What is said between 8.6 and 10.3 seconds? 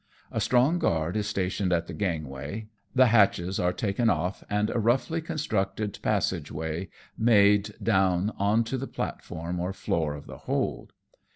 to the platform or floor of